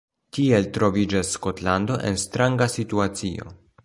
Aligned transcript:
Tiel 0.35 0.63
troviĝas 0.77 1.33
Skotlando 1.35 1.97
en 2.11 2.17
stranga 2.23 2.69
situacio. 2.77 3.53